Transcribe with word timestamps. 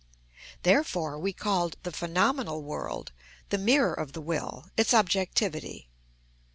Therefore 0.63 1.19
we 1.19 1.31
called 1.31 1.77
the 1.83 1.91
phenomenal 1.91 2.63
world 2.63 3.11
the 3.49 3.59
mirror 3.59 3.93
of 3.93 4.13
the 4.13 4.21
will, 4.21 4.65
its 4.75 4.95
objectivity. 4.95 5.89